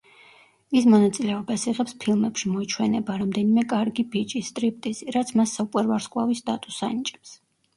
[0.79, 7.39] ის მონაწილეობას იღებს ფილმებში: „მოჩვენება“, „რამდენიმე კარგი ბიჭი“, „სტრიპტიზი“, რაც მას სუპერვარსკვლავის სტატუსს ანიჭებს.